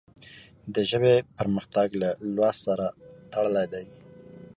د 0.73 0.75
ژبې 0.89 1.15
پرمختګ 1.37 1.87
له 2.01 2.09
لوست 2.35 2.59
سره 2.67 2.85
تړلی 3.31 3.65
دی. 3.73 3.85